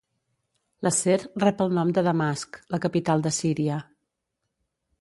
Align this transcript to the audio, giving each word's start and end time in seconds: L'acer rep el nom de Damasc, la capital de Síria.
L'acer 0.85 1.17
rep 1.43 1.61
el 1.65 1.75
nom 1.79 1.91
de 1.97 2.03
Damasc, 2.07 2.59
la 2.77 2.79
capital 2.89 3.25
de 3.27 3.33
Síria. 3.41 3.77